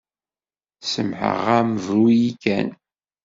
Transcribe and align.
Semmḥeɣ-am 0.91 1.69
bru-yi 1.83 2.29
kan. 2.43 2.69